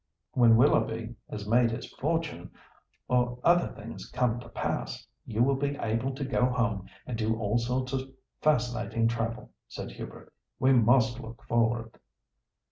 [0.33, 2.49] "When Willoughby has made his fortune,
[3.07, 7.37] or other things come to pass, you will be able to go home and do
[7.39, 8.09] all sorts of
[8.41, 10.33] fascinating travel," said Hubert.
[10.57, 11.99] "We must look forward."